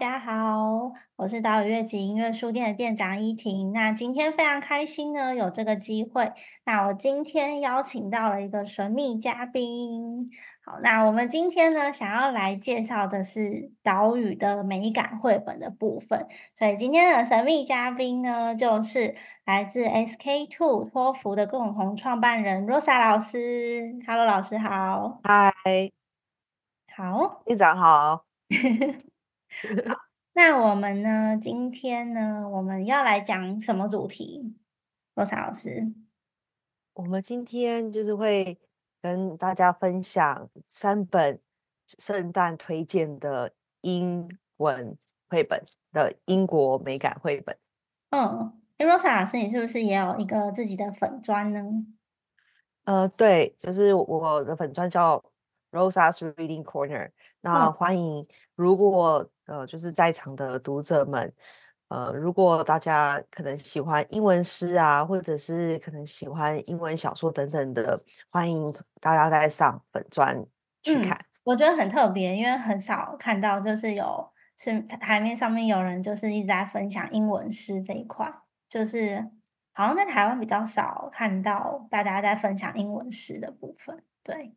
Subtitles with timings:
[0.00, 3.70] 家好，我是岛屿乐集音乐书店的店长依婷。
[3.74, 6.32] 那今天非常开心呢，有这个机会。
[6.64, 10.30] 那我今天邀请到了一个神秘嘉宾。
[10.64, 16.26] 好，那我们今天呢，想要来介绍的是岛屿的美感绘本的部分。
[16.54, 19.14] 所以今天的神秘嘉宾呢，就是
[19.44, 23.98] 来自 SK Two 托福的共同创办人 Rosa 老师。
[24.06, 25.20] Hello，老师好。
[25.24, 25.52] 嗨，
[26.96, 27.42] 好。
[27.44, 28.24] 店长好。
[29.86, 29.94] 好，
[30.32, 31.36] 那我们呢？
[31.40, 34.54] 今天呢，我们要来讲什么主题？
[35.14, 35.92] 罗莎老师，
[36.94, 38.58] 我们今天就是会
[39.02, 41.40] 跟大家分享三本
[41.98, 43.52] 圣诞推荐的
[43.82, 44.96] 英文
[45.28, 47.56] 绘本的英国美感绘本。
[48.10, 51.62] 嗯，哎，罗莎老师，你是不是也有一个自己的粉砖呢？
[52.84, 55.22] 呃，对，就是我的粉砖叫
[55.70, 57.10] Rosa's Reading Corner。
[57.42, 61.32] 那欢迎，如果呃，就是在场的读者们，
[61.88, 70.46] 呃，如果大家可能喜欢英文诗啊，或者是可能喜欢英文小说等等的，欢迎大家在上本专
[70.82, 71.20] 去看。
[71.42, 78.32] 我觉得很特别，因为很少看到，就是有是台面上面有人就是一直在分享英文诗这一块，
[78.68, 79.28] 就是
[79.72, 84.54] 好像在台湾比较少看到大家在分享英文诗的部分，对。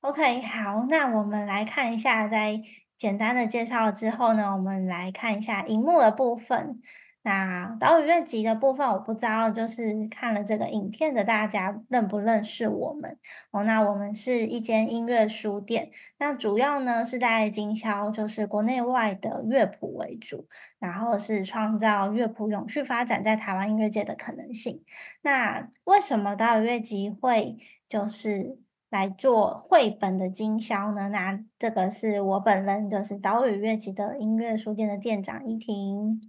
[0.00, 2.62] OK，好，那我们来看一下，在
[2.98, 6.82] 简单的介绍之后呢，我们来看一下荧幕的部分。
[7.22, 13.18] 那岛屿乐集的部分，我不知道，就是看了这个影片的大家认不认识我们
[13.50, 13.64] 哦？
[13.64, 24.82] 那我们是一间音乐书店，那主要呢是在经销，就是国内外的乐谱为主，然后是创造乐谱永续发展在台湾音乐界的可能性。
[25.20, 28.58] 那为什么岛屿乐集会就是？
[28.90, 31.08] 来做绘本的经销呢？
[31.08, 36.20] 那这个是我本人，就是岛屿乐集的音乐书店的店长依婷。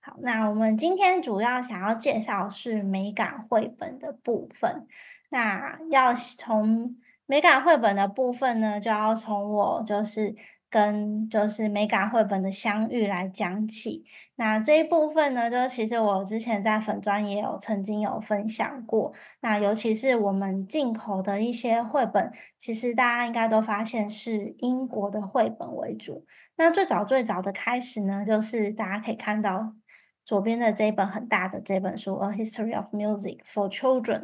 [0.00, 4.86] 好，那我们今天主要想要介绍是美感绘本的部分。
[5.30, 6.96] 那要从
[7.26, 10.34] 美感绘本的部分呢，就要从我就是。
[10.74, 14.04] 跟就是美感绘本的相遇来讲起，
[14.34, 19.12] 那这一部分呢，就其实我之前在粉专也有曾经有分享过。
[19.40, 26.26] 那尤其是我们进口的一些绘本，其实大家应该都发现是英国的绘本为主。
[26.56, 29.74] 那最早最早的开始呢，就是大家可以看到
[30.24, 34.20] 左边的这一本很大的这本书《A History of Music for Children》。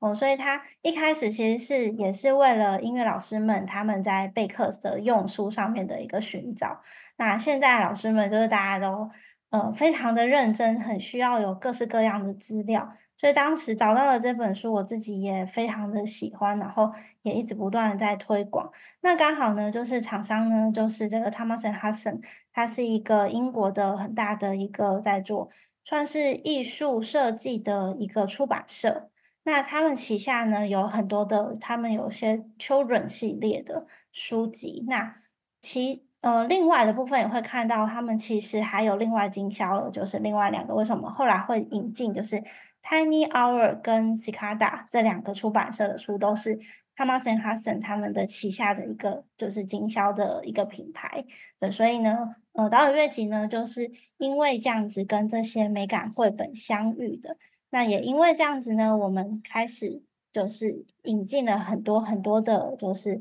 [0.00, 6.82] 哦，所以他一开始其实是也是为了音乐老师们他们在备课的用书上面的一个寻找。
[7.16, 9.10] 那现在老师们就是大家都
[9.48, 12.92] 呃非常的认真，很需要有各式各样的资料。
[13.16, 16.92] 所以当时找到了这本书，我自己也非常的喜欢，然后
[17.22, 18.70] 也一直不断的在推广。
[19.00, 22.20] 那刚好呢，就是厂商呢，就是这个 Thomas Hudson，
[22.52, 25.48] 它是一个英国的很大的一个在做
[25.84, 29.10] 算是艺术设计的一个出版社。
[29.44, 34.84] 那他们旗下呢有很多的，他们有些 children 系列的书籍。
[34.88, 35.16] 那
[35.60, 40.74] 其呃另外的部分也会看到，他们其实还有另外经销了，就是另外两个。
[40.74, 42.12] 为什么后来会引进？
[42.14, 42.42] 就是
[42.84, 46.58] Tiny Hour 跟 Cicada 这两个出版社的书，都是
[46.94, 51.24] Thomas and Hudson 他们的旗下的一个就是经销的一个品牌。
[51.58, 57.38] 对，所以呢，呃，岛屿月集呢，就是因为这样子跟这些美感绘本相遇的。
[57.70, 63.18] 那也因为这样子呢，我们开始就是引进了很多很多的，就是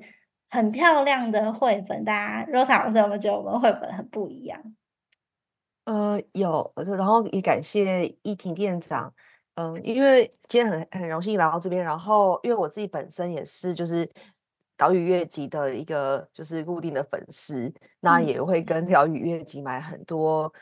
[0.49, 2.03] 很漂亮的绘本。
[2.03, 4.61] 大家 Rosa 老师有没有觉得我们绘本很不一样？
[5.85, 9.13] 呃，有，然后也感谢易婷店长。
[9.55, 14.09] 嗯，因为今天很很荣幸来到这边，然后因为我自己本身也是就是
[14.75, 20.53] 岛屿乐集的一个就是固定的粉丝，那也会跟岛屿乐集买很多。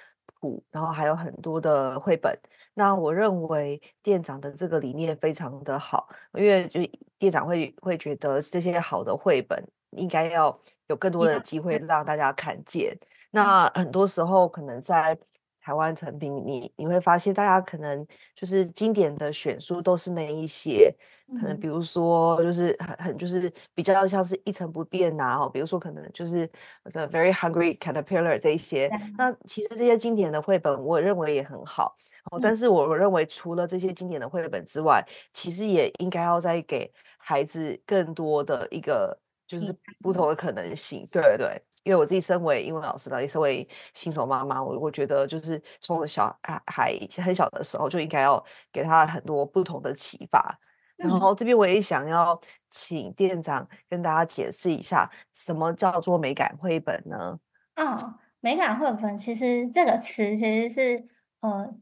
[0.71, 2.35] 然后还有很多的绘本，
[2.73, 6.79] 那我认为店长的这个理念非常的好，因为就
[7.19, 12.97] 店长会会觉得这些好的绘本应该要有更多的机会让大家看见。
[13.29, 15.15] 那很多时候可能在
[15.61, 18.05] 台湾成品，你你会发现大家可能
[18.35, 20.93] 就是经典的选书都是那一些。
[21.39, 26.45] 可能比如说，就是很很就是比较像是一成不变呐，哦，比如说可能就是
[26.83, 28.91] The Very Hungry Caterpillar 这一些。
[29.17, 31.95] 那其实这些经典的绘本，我认为也很好。
[32.31, 39.17] 哦，但是我认为除了这些经典的绘本之外，其实也应该要再给孩子更多的一个
[39.47, 41.07] 就是不同的可能性。
[41.09, 50.59] 对对，因为我自己身为英文老师呢，也身为新手妈妈，我我觉得就是从小孩很小的时候就应该要给他很多不同的启发。
[50.95, 52.39] 然后这边我也想要
[52.69, 57.39] 请店长跟大家解释一下，什么叫做美感绘本呢？
[57.73, 61.05] 嗯美感绘本其实这个词其实是
[61.41, 61.73] 呃，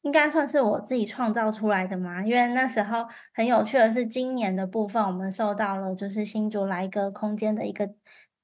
[0.00, 2.22] 应该算是我自己创造出来的嘛。
[2.24, 7.86] 因为那时候很有趣的是，今年的部分我们受到了就是新竹来一个空间的一个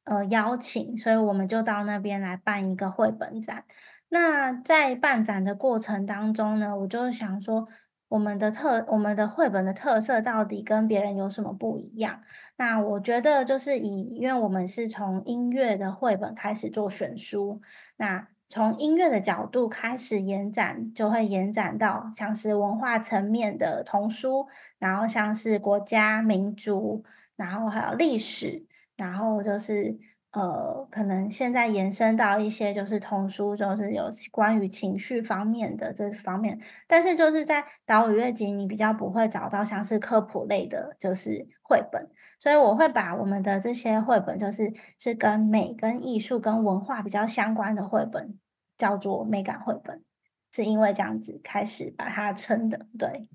[0.07, 3.63] 呃邀请，所以我们就到那边来办一个绘本展。
[4.09, 7.69] 那在办展的过程当中呢，我就想说。
[8.09, 12.21] 我们的特，我们的绘本的特色到底跟别人有什么不一样？
[12.57, 17.61] 那我觉得就是以，因为我们是从音乐的绘本开始做选书，
[17.97, 24.47] 那从音乐的角度开始延展，就会延展到像是文化层面的童书，
[24.79, 27.03] 然后像是国家民族，
[27.35, 28.66] 然后还有历史，
[28.97, 29.99] 然后就是。
[30.33, 48.39] 呃，可能现在延伸到一些就是童书，就是有关于情绪方面的这方面，但是就是在岛屿月集，你比较不会找到像是科普类的，就是绘本，所以我会把我们的这些绘本，就是是跟美、跟艺术、跟文化比较相关的绘本，
[48.77, 50.05] 叫做美感绘本，
[50.53, 53.31] 是因为这样子开始把它称的，对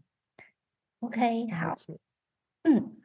[1.00, 1.74] ，OK，好，
[2.62, 3.01] 嗯。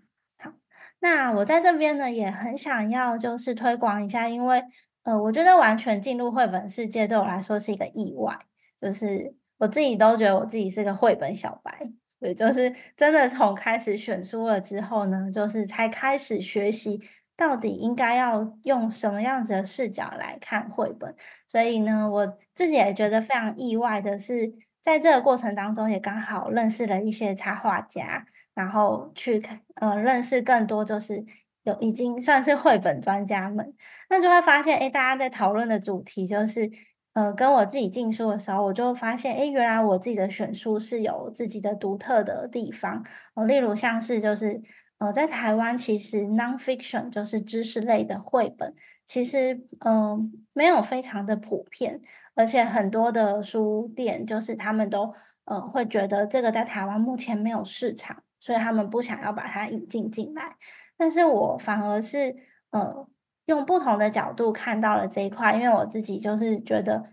[1.06, 4.61] 那我在这边呢，也很想要就是推广一下，因为
[5.05, 8.37] 呃，我觉得完全进入绘本世界对我来说是一个意外，
[8.76, 17.00] 就是我自己都觉得我自己是个绘本小白，对，就是真的从开始选书了之后呢，就是才开始学习
[17.37, 21.14] 到底应该要用什么样子的视角来看绘本，
[21.47, 28.26] 所以呢，我自己也觉得非常意外的是，在这个过程当中也刚好认识了一些插画家。
[28.56, 31.23] 然后去看，呃，认识更多，就是
[31.64, 33.75] 有已经算是绘本专家们，
[34.08, 36.70] 那就会发现，哎，大家在讨论的主题就是，
[37.12, 43.05] 呃，跟我自己进书的时候，我就发现，哎，原来我自己的选书是有自己的独特的地方，
[43.35, 44.62] 哦，例如像是就是，
[44.97, 48.75] 呃，在台湾其实 nonfiction 就是知识类的绘本，
[49.05, 52.00] 其实，嗯，没有非常的普遍，
[52.35, 55.12] 而且很多的书店就是他们都，
[55.44, 58.23] 呃，会觉得这个在台湾目前没有市场。
[58.46, 60.54] 所以他们不想要把它引进进来，
[60.96, 62.37] 但是我反而是
[62.70, 63.08] 呃
[63.46, 67.10] 用不同的角度看到了这一块，因为我自己就是觉得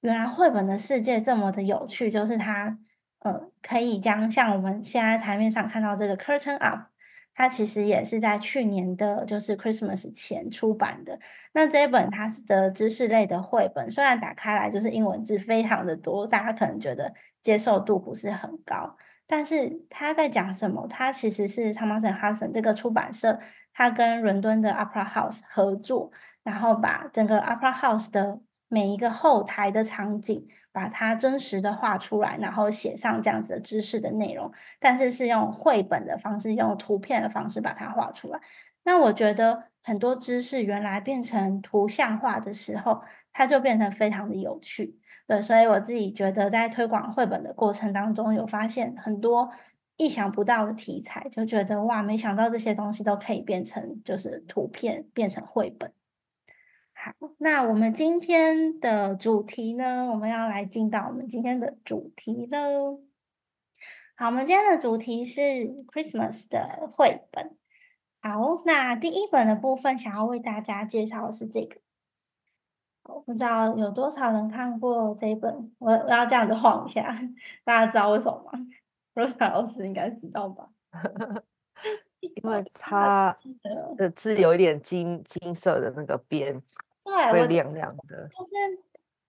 [0.00, 2.80] 原来绘本的世界这么的有趣，就是它
[3.20, 6.88] 呃可以将像我们现在台面上看到这个 Curtain Up，
[7.32, 11.20] 它其实也是在去年的就是 Christmas 前出版的。
[11.52, 18.96] 那这一本它的知识类的绘本，虽然打开来就是英文字非常的多，大家可能觉得接受度不是很高。
[19.26, 20.86] 但是他在讲什么？
[20.88, 23.38] 他其实是 Thomas and Hudson 这个出版社，
[23.72, 26.10] 他跟伦敦的 Opera House 合作，
[26.42, 34.52] 然后把整个 Opera House 的每一个后台的场景，把它真实的画出来，然后写上这样子的知识的内容。
[34.78, 38.40] 但是是用绘本的方式，用图片的方式把它画出来。
[38.84, 44.98] 那我觉得很多知识原来变成图像化的时候，它就变成非常的有趣。
[45.26, 49.50] 对，所以我自己觉得，在推广绘本的过程当中，有发现很多
[49.96, 55.92] 意想不到的题材，就觉得哇，没想到这些东西都可以变成就是图片，变成绘本。
[56.92, 63.00] 好，那我们今天的主题呢，我们要来进到我们今天的主题喽。
[64.14, 67.56] 好，我们今天的主题是 Christmas 的绘本。
[68.20, 71.81] 好，那第一本的部分，想要为大家介绍的是这个。
[73.04, 77.12] 我不知道有多少人看过这一本，我我要这样子晃一下，
[77.64, 78.52] 大家知道为什么吗？
[79.14, 80.68] 罗莎老师应该知道吧？
[82.20, 83.36] 因为它
[83.96, 86.62] 的字有一点金金色的那个边，
[87.02, 88.28] 对，会亮亮的。
[88.28, 88.50] 就是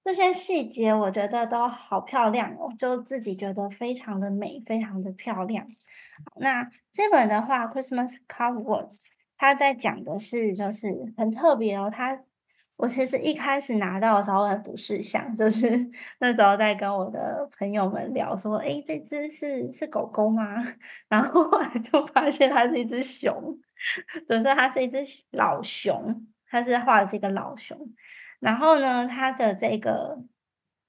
[0.03, 5.65] 这些细节，我觉得都好漂亮哦，就自己觉得非常的美，非常的漂亮。
[6.35, 9.01] 那这本的话，《Christmas Words》，
[9.35, 12.21] 它在讲的是，就是很特别哦，它。
[12.83, 15.69] 我其实一开始拿到的时候很不是想，就是
[16.19, 20.61] 那时候在跟我的朋友们聊说：“哎，这只是是狗狗吗？”
[21.07, 23.57] 然后后来就发现它是一只熊，
[24.27, 24.97] 所以它是一只
[25.31, 27.77] 老熊，它是画的这个老熊。
[28.41, 30.21] 然后呢，它的这个，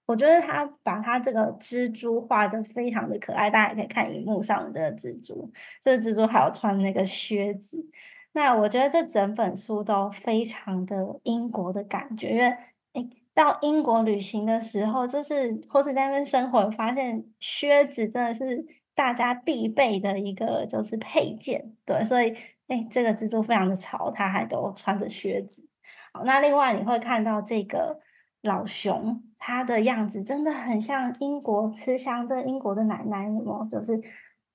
[0.06, 5.48] 我觉得它把它这个蜘蛛画的非常的可爱，大家可以看荧幕上的这个蜘蛛，
[5.80, 7.88] 这个蜘蛛还有穿那个靴子。
[8.36, 12.56] 那我觉得这整本书都非常的英国的感觉，因为
[12.94, 22.34] 诶到英国旅行的时候，就是或是在那边生活，发现靴子真的是大家必备的一个就是配件，对，所以
[22.66, 25.68] 诶这个蜘蛛非常的潮，它还都穿着靴子。
[26.12, 28.00] 好，那另外你会看到这个
[28.42, 34.00] 老熊，它的样子真的很像英国吃香的英国的奶奶哦，就是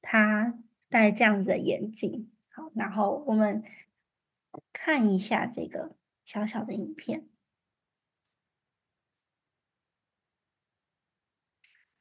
[0.01, 0.53] 它
[0.89, 2.29] 戴这样子的眼镜。
[2.75, 3.63] 然后我们
[4.73, 7.27] 看一下这个小小的影片。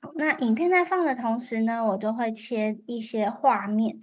[0.01, 3.99] 好，那影片在放的同时呢，我就会切一些画面，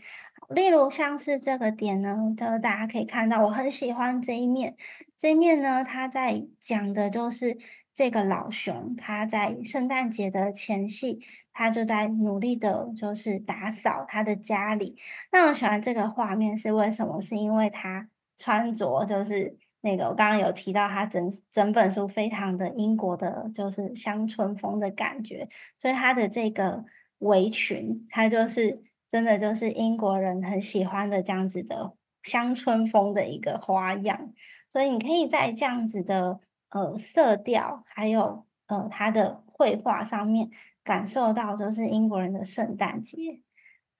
[0.50, 4.76] 例如像是这个点呢，就是大家可以看到，我很喜欢这一面。
[5.18, 7.58] 这一面呢，他在讲的就是。
[7.96, 11.20] 这个老熊，他在圣诞节的前夕，
[11.52, 14.96] 他就在努力的，就是打扫他的家里。
[15.32, 17.20] 那我喜欢这个画面是为什么？
[17.20, 19.58] 是因为他穿着就是。
[19.82, 25.48] 那个我刚刚有提到，他整整本书非常的英国的，就是乡村风的感觉，
[25.78, 26.84] 所以他的这个
[27.20, 34.34] 围裙，它就是真的就是英国人很喜欢的这样子的乡村风的一个花样，
[34.72, 36.40] 所以你可以在这样子的
[36.76, 40.50] 呃色调，还有呃他的绘画上面
[40.84, 43.42] 感受到，就是英国人的圣诞节。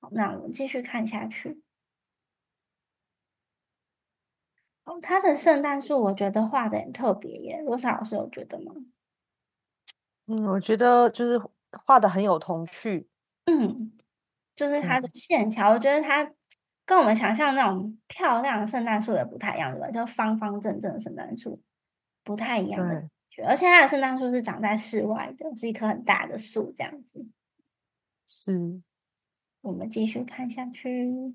[0.02, 1.64] 好，那我们继续看下去。
[4.84, 8.74] 哦，他的圣诞树我觉得画的很特别耶，罗莎老师有觉得吗？
[10.28, 11.42] 嗯，我觉得就是
[11.72, 13.08] 画的很有童趣。
[13.46, 13.94] 嗯，
[14.54, 16.30] 就是它的线条，我觉得它
[16.84, 19.90] 跟我们想象那种漂亮的圣诞树也不太一样，对吧？
[19.92, 21.62] 就方方正正的圣诞树，
[22.26, 23.10] 不太一样的
[23.48, 27.26] 而且它的圣诞树是长在室外的，是一棵很大的树，这样子。
[28.26, 28.82] 是。
[29.62, 31.34] 我们继续看下去。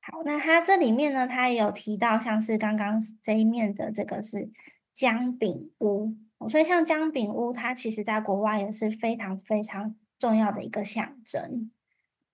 [0.00, 4.50] 好，那它这里面呢，它也有提到，像是刚刚这一面的这个是
[4.92, 6.14] 姜饼屋，
[6.48, 11.70] 所以像姜饼屋，它其实在国外也是非常非常重要的一个象征。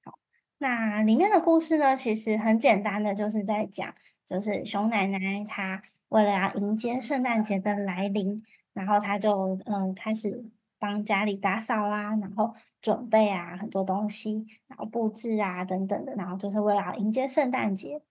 [0.03, 0.19] 好，
[0.59, 10.51] 那里面的故事呢，其实很简单的，就是在讲，就是熊奶奶她为了要迎接圣诞节的来临，然后他就嗯开始。
[10.79, 18.03] 帮家里打扫啊，然后准备啊很多东西，然后布置啊等等的，然后就是为了要迎接圣诞节。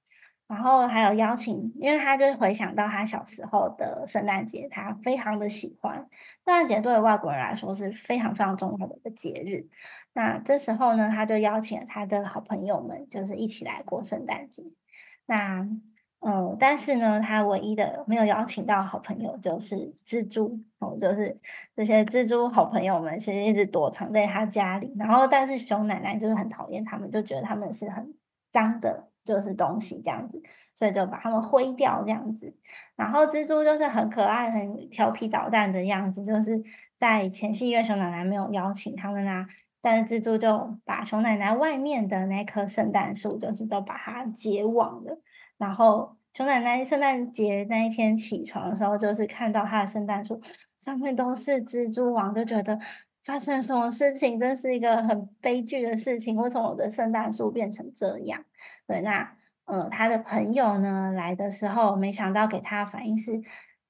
[0.48, 6.08] 然后还有邀请，因为他就是回想到他小时候的圣诞节，他非常的喜欢圣
[6.44, 9.68] 诞节，对外国人来说是非常非常重要的一个节日。
[10.14, 14.64] 那这时候呢，他就邀请他的好朋友们，就是一起来过圣诞节。
[15.28, 15.70] 那
[16.28, 21.38] 嗯，但是呢，他唯一的没有邀请到好朋友就是蜘蛛哦，就是
[21.76, 28.12] 这些蜘蛛好朋友们其实一直躲藏在他家里，然后但是熊奶奶就是很讨厌他们，就觉得他们是很
[28.52, 30.42] 脏的，就是东西这样子，
[30.74, 32.52] 所以就把他们挥掉这样子。
[32.96, 36.60] 然后蜘蛛就是很可爱、很调皮捣蛋的样子，就是
[36.98, 39.46] 在前戏因为熊奶奶没有邀请他们啊，
[39.80, 45.22] 但是蜘蛛就把熊奶奶外面的那棵圣诞树，就是都把它结网了。
[45.58, 50.42] 然后熊奶奶圣诞节那一天起床的时候，就是看到她的圣诞树
[50.82, 52.78] 上面都是蜘蛛网，就觉得
[53.24, 56.36] 发生什么事情，真是一个很悲剧的事情。
[56.36, 58.44] 为什么我的圣诞树变成这样？
[58.86, 63.38] 对，那呃，他的朋友呢来的时候，没想到给他反应是：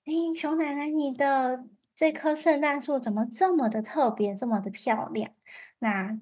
[0.05, 5.31] 哎，熊奶奶，你的这棵圣诞树怎么这么的特别，这么的漂亮？
[5.79, 6.19] 那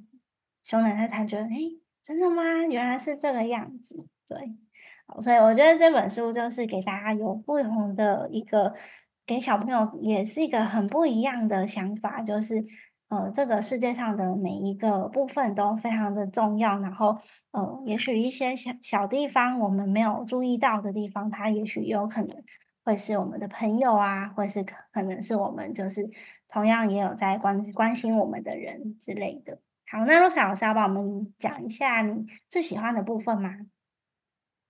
[0.64, 1.58] 熊奶奶才觉得：哎，
[2.02, 2.44] 真的吗？
[2.70, 4.08] 原来是这个样子。
[4.26, 4.56] 对。
[5.22, 8.74] 所以我觉得这本书就是给大家有不同的一个，
[9.26, 12.66] 给小朋友也是一个很不一样的想法，就是
[13.10, 17.16] 呃，这个世界上的每一个部分都非常的重要，然后
[17.52, 22.36] 呃，也许一些小小地方我们没有注意到的地方，它也许有可能
[22.84, 26.10] 会是我们的朋友啊，或是可可能是我们就是
[26.48, 29.60] 同样也有在关关心我们的人之类的。
[29.92, 33.52] 好，那若小老师要帮我们讲一下你最喜欢的部分吗？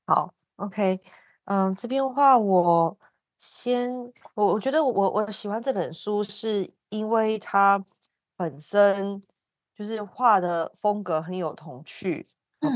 [0.07, 0.99] 好，OK，
[1.45, 2.97] 嗯，这边的话，我
[3.37, 3.89] 先，
[4.35, 7.83] 我我觉得我我喜欢这本书，是因为它
[8.35, 9.21] 本身
[9.73, 12.25] 就是画的风格很有童趣，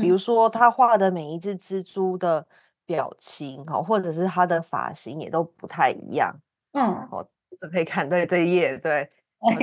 [0.00, 2.46] 比如说他画的每一只蜘蛛的
[2.86, 6.34] 表情，哈，或者是他的发型也都不太一样，
[6.72, 9.08] 嗯，哦，这可以 看对这一页，对，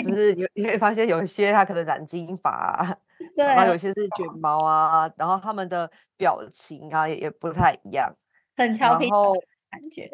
[0.04, 2.96] 就是 你你会发现有一些他可能染金发。
[3.36, 8.12] 然后有些是卷毛啊，然后他们的表情啊也也不太一样，
[8.56, 10.10] 很调皮感觉。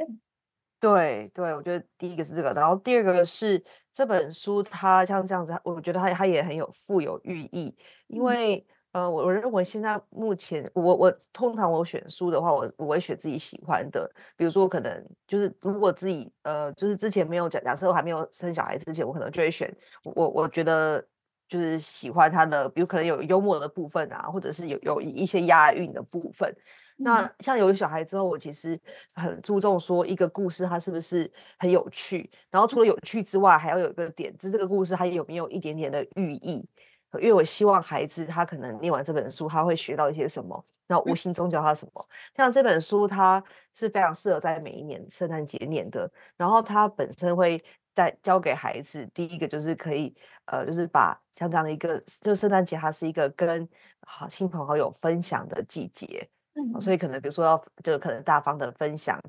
[0.80, 3.64] 对对，我觉得第一个是这个，然后第二个是
[3.94, 19.72] 这本书，它像这样子，我觉得它它也很有富有寓意，因为呃，我我认为现在目前我我通常我选书的话，我我会选自己喜欢的，比如说可能就是如果自己呃就是之前没有假假设我还没有生小孩之前，我可能就会选
[20.04, 21.06] 我我觉得。
[21.52, 26.56] 就是喜欢他的，比如可能有幽默的部分啊，或者是有有一些押韵的部分。
[26.96, 28.80] 那像有小孩之后，我其实
[29.14, 31.30] 很注重说一个故事它是不是
[31.60, 36.66] 很有趣，然后除了有趣之外，还要有一个点，就是这个故事它有没有一点点的寓意。
[37.16, 42.08] 因为我希望孩子他可能念完这本书，他会学到一些什么，那无形中教他什么。
[42.34, 43.44] 像这本书，它
[43.74, 47.62] 是非常适合在每一年圣诞节念的，然后它本身会
[47.94, 50.14] 带教给孩子，第一个就是可以，
[50.46, 53.68] 呃，就是把像这样的一个，就圣诞节，它是一个跟
[54.08, 59.20] 好亲朋好友分享的季节，嗯所嗯，以可能比如说要就可能大方的分享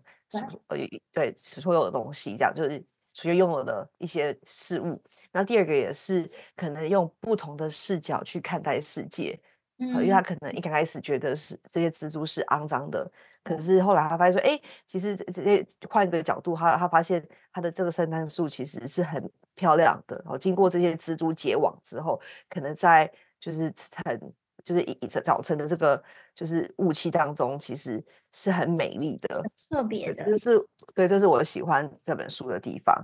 [0.69, 0.77] 呃
[1.13, 5.03] 对所有的东西，这样就是所有拥有的一些事物。
[5.33, 9.39] 那第二个也是可能用不同的视角去看待世界，
[9.79, 13.11] 嗯，因为他嗯，可能一刚开始觉得是这些蜘蛛是肮脏的，
[13.45, 20.17] 可是后来他发现说，哎，其实这这换一个角度，他他发现他的这个圣诞树其实是很漂亮的。
[20.25, 23.73] 然后，经过这些蜘蛛结网之后，可能在就是
[24.05, 24.33] 很
[24.65, 26.03] 就是一早晨的这个
[26.35, 29.43] 就是雾气当中，其实是很美丽的。
[29.69, 32.95] 特别的，这的，就是对，这是我喜欢这本书的地方。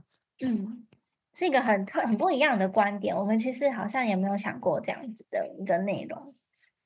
[0.40, 0.86] 嗯，
[1.34, 3.16] 是一个很特很不一样的观点。
[3.16, 6.32] 我们其实好像也没有想过这样子的一个内容，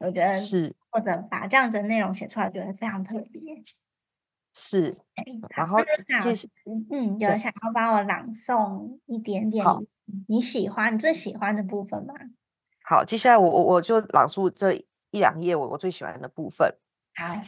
[0.02, 3.62] 我觉得是或者把这样子的内容写出来，觉得非常特别。
[4.54, 4.94] 是，
[5.56, 6.48] 然后那那老师，接下
[6.90, 9.64] 嗯，有对，想要帮我朗诵一点点。
[10.04, 12.12] 你你喜欢、你最喜欢的部分吗？
[12.84, 14.74] 好，接下来我我我就朗诵这
[15.10, 16.76] 一两页我我最喜欢的部分。
[17.14, 17.40] 好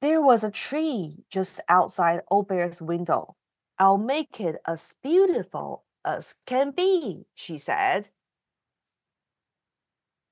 [0.00, 3.36] ，There was a tree just outside Old Bear's window.
[3.76, 8.06] I'll make it as beautiful as can be, she said.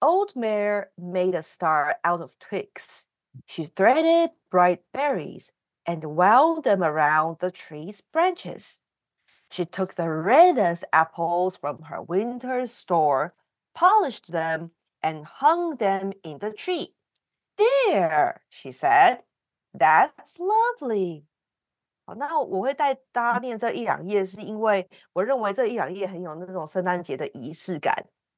[0.04, 3.08] Old Mare made a star out of twigs.
[3.46, 5.54] She threaded bright berries
[5.86, 8.82] and wound them around the tree's branches.
[9.52, 13.34] She took the reddest apples from her winter store,
[13.74, 14.72] polished them,
[15.02, 16.96] and hung them in the tree.
[17.58, 19.24] There, she said,
[19.74, 21.24] that's lovely.
[22.06, 27.94] 好，那我会带大家念这一两页，是因为我认为这一两页很有那种圣诞节的仪式感。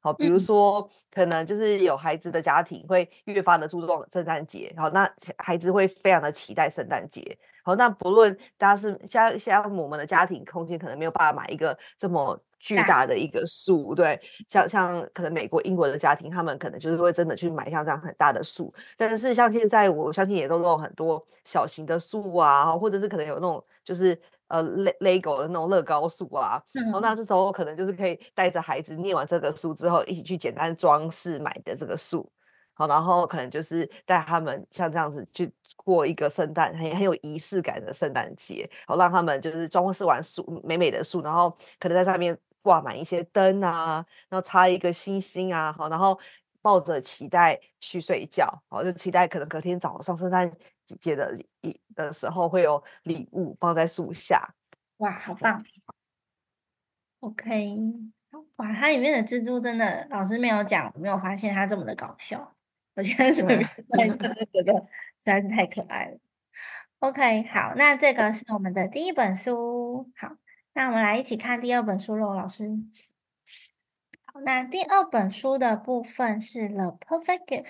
[0.07, 7.37] 好，比如嗯，说，可能就是有孩子的家庭会越发的注重圣诞节，好，那孩子会非常的期待圣诞节。
[7.65, 18.73] 好，那不论大家是像像我们的家庭空间可能没有办法买一个这么巨大，大的一个树，对，像像可能美国、英国的家庭，他们可能就是会真的去买像这样很大的树。
[18.97, 24.17] 但是像现在，我相信也都有很多小型的树啊，或者是可能有那种就是
[24.49, 26.63] 呃 le lego 的那种乐高树啊。
[26.93, 32.31] 哦，那嗯，这时候可能就是可以带着孩子念完这个书之后，一起去简单装饰买的这个树。
[32.75, 46.19] 好，然后可能就是带他们像这样子去过一个圣诞，很很有仪式感的圣诞节，好让他们就是装饰完树美美的树，然后可能在上面挂满一些灯啊，然后插一个星星啊，好，然后
[46.61, 50.51] 抱着期待去睡觉，好，就期待可能隔天早上圣诞
[51.01, 54.55] 节的一的时候会有礼物放在树下。
[54.99, 55.63] 哇，好棒
[57.21, 57.77] ，OK，
[58.57, 62.57] 哇，它里面的蜘蛛真的，老师没有讲，没有发现它这么的搞笑，
[62.95, 64.87] 我现在随便对，看一下觉得实
[65.23, 66.19] 在是太可爱了。
[67.01, 70.37] OK，好，那这个是我们的第一本书，好，
[70.73, 72.65] 那我们来一起看第二本书喽，老师。
[74.25, 77.65] 好，那第二本书的部分是《The Perfect Gift》。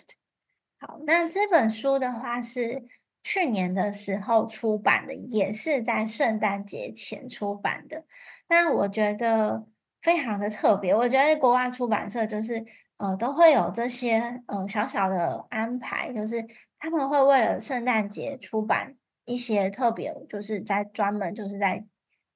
[0.78, 2.84] 好，那这本书的话是
[3.26, 8.04] 去年的时候出版的，也是在圣诞节前出版的。
[8.48, 9.66] 那我觉得
[10.00, 12.64] 非常的特别，我觉得国外出版社就是
[12.98, 16.46] 呃都会有这些呃小小的安排，就是
[16.78, 21.84] 他们会为了圣诞节出版一些特别，就是在专门就是在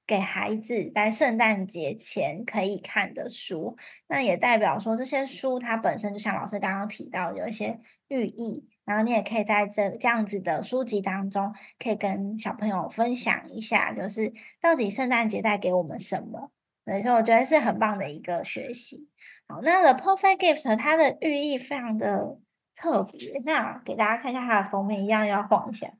[0.05, 3.77] 给孩子在圣诞节前可以看的书。
[4.09, 16.51] 那也代表说这些书它本身就像老师刚刚提到有一些寓意，然后你也可以在这这样子的书籍当中，可以跟小朋友分享一下，就是到底圣诞节带给我们什么。
[16.83, 19.07] 对，所以我觉得是很棒的一个学习。
[19.47, 22.37] 好，那 The Perfect Gift 它的寓意非常的
[22.75, 25.93] 特别，那给大家看一下它的封面，一样要晃一下。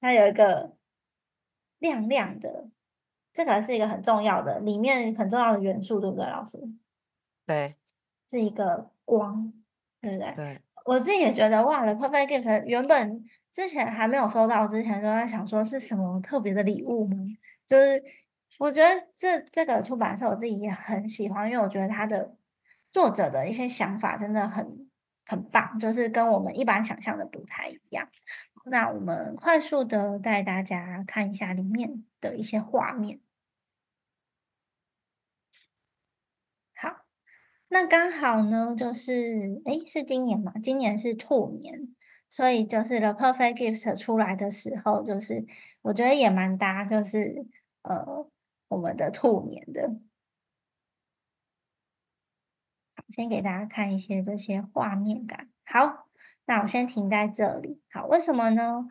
[0.00, 0.74] 它有一个
[1.78, 2.68] 亮亮的，
[3.32, 6.58] 这个是一个很重要的，里面很重要的元素，对不对，老师？
[7.46, 7.68] 对，
[8.28, 9.52] 是一个光，
[10.00, 10.34] 对不对？
[10.34, 17.16] 对，我自己也觉得，哇的 Perfect Gift 原本之前还没有收到之前，都在想说是什么特别的礼物吗？
[17.66, 18.02] 就是
[18.58, 22.36] 我觉得这这个出版社我自己也很喜欢，因为我觉得他的
[22.92, 24.90] 作者的一些想法真的很
[25.26, 28.08] 很棒，就是跟我们一般想象的不太一样。
[28.64, 33.20] 那我们快速的带大家看一下里面的一些画面。
[36.74, 37.04] 好。
[37.72, 40.52] 那刚好呢，就是诶，是今年嘛？
[40.62, 41.96] 今年是兔年，
[42.28, 45.46] 所以就是《The Perfect Gift》出来的时候，就是
[45.80, 47.46] 我觉得也蛮搭，就是
[47.80, 48.28] 呃，
[48.68, 49.96] 我们的兔年的。
[53.08, 55.48] 先给大家看一些这些画面感。
[55.64, 56.08] 好，
[56.44, 57.80] 那我先停在这里。
[57.90, 58.86] 好，为什么呢？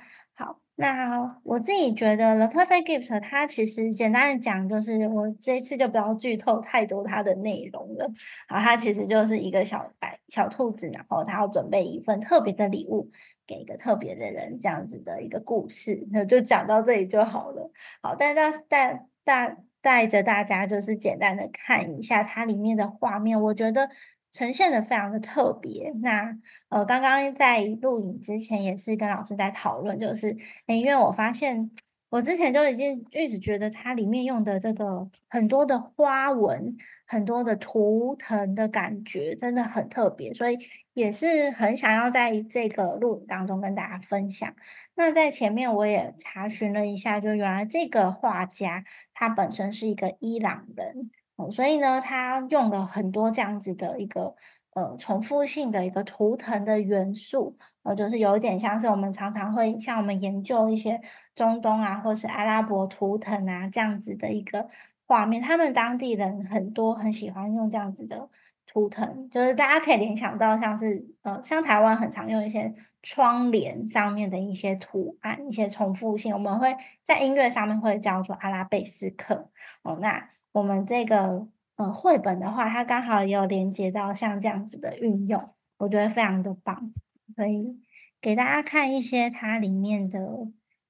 [0.75, 8.11] 那我自己觉得《The Perfect Gift》它其实简单的讲，就是我这一次就不要剧透太多它的内容了。
[8.47, 13.11] 啊，它其实就是一个小白小兔子，然后它要准备一份特别的礼物
[13.45, 16.07] 给一个特别的人，这样子的一个故事。
[16.11, 17.71] 那就讲到这里就好了。
[18.01, 23.89] 好，但带带带带着大家就是简单的看一下它里面的画面，我觉得。
[24.31, 25.91] 呈现的非常的特别。
[26.01, 26.37] 那
[26.69, 30.35] 呃，刚刚在录影之前也是跟老师在讨论，就是
[30.67, 31.71] 诶，因为我发现
[32.09, 36.75] 我之前就已经一直觉得它里面用的这个很多的花纹、
[37.07, 40.57] 很多的图腾的感觉真的很特别，所以
[40.93, 44.53] 也是很想要在这个录影当中跟大家分享。
[44.95, 51.11] 那在前面我也查询了一下，就原来这个画家他本身是一个伊朗人。
[51.49, 54.35] 所以呢，他用了很多这样子的一个
[54.73, 61.01] 呃重复性的一个图腾的元素，呃，就是有一点像是我们常常会像我们研究一些
[61.33, 64.67] 中东啊，或是阿拉伯图腾啊这样子的一个
[65.07, 68.29] 画面，他们当地人很多很喜欢用这样子的
[68.67, 79.49] 图腾，就是大家可以联想到像是呃，像台湾很常用一些窗帘上面的一些图案，一些重复性，我们会在音乐上面会叫做阿拉贝斯克
[79.83, 80.29] 哦，那。
[80.51, 86.93] 我们这个呃绘本的话，它刚好也有连接到像这样子的运用，我觉得非常的棒，
[87.35, 87.79] 可以
[88.19, 90.19] 给大家看一些它里面的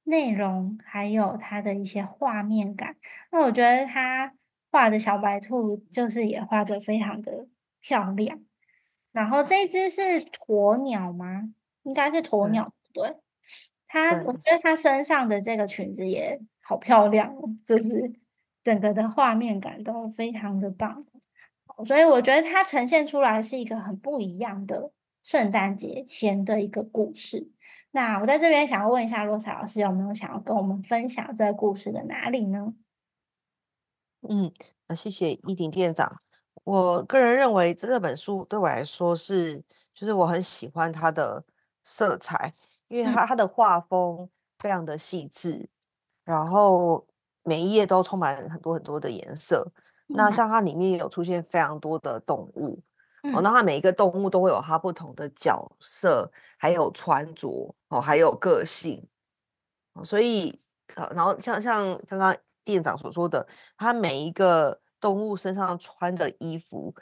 [0.03, 2.95] 内容，还有它的一些画面感。
[3.31, 4.33] 那我觉得它
[4.71, 7.47] 画的小白兔就是也画的非常的
[7.79, 8.39] 漂亮。
[9.11, 11.53] 然后这只是鸵鸟吗？
[11.83, 13.15] 应该是鸵鸟，对。
[13.87, 18.13] 它我觉得它身上的这个裙子也好漂亮哦，就是。
[18.63, 21.03] 整个的画面感都非常的棒，
[21.83, 24.91] 所以我觉得它呈现出来是一个很不一样的
[25.23, 27.49] 圣诞节前的一个故事。
[27.89, 32.73] 那我在这边想要问一下洛彩老师，有没有想要跟我们分享这个故事的哪里呢？
[34.29, 34.51] 嗯，
[34.95, 36.19] 谢谢一鼎店长。
[36.63, 41.43] 我个人认为这本书对我来说是，就是我很喜欢它的
[41.83, 42.53] 色彩，
[42.87, 45.67] 因为它它的画风非常的细致，
[46.23, 47.07] 然后。
[47.43, 49.65] 每一页都充满很多很多的颜色，
[50.07, 52.81] 那像它里面有出现非常多的动物，
[53.33, 59.07] 哦，那它每一个动物都会有它不同的角色，还有穿着，哦，还有个性，
[59.93, 60.59] 哦所以，
[60.95, 66.93] 呃，然后像像刚刚店长所说的，它每一个动物身上穿的衣服，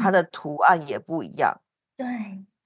[0.00, 1.60] 它的图案也不一样，
[1.96, 2.06] 对，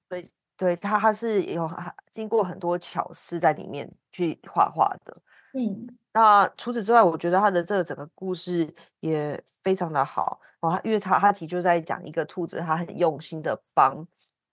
[0.08, 1.70] 对，对，它它是有
[2.12, 5.16] 经过很多巧思在里面去画画的，
[5.54, 5.86] 嗯。
[6.14, 14.06] 那除此之外，我觉得他的这个整个故事也非常的好哦，因为他他其实就在讲一个兔子，他很用心的帮，